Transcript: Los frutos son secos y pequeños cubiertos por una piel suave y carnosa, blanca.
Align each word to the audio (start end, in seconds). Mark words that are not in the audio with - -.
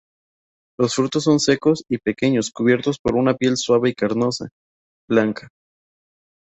Los 0.79 0.95
frutos 0.95 1.25
son 1.25 1.39
secos 1.39 1.85
y 1.87 1.99
pequeños 1.99 2.49
cubiertos 2.49 2.97
por 2.97 3.13
una 3.13 3.35
piel 3.35 3.55
suave 3.55 3.89
y 3.89 3.93
carnosa, 3.93 4.49
blanca. 5.07 5.49